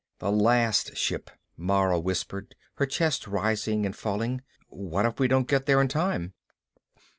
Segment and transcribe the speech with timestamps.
[0.17, 4.41] "The last ship," Mara whispered, her chest rising and falling.
[4.67, 6.33] "What if we don't get there in time?"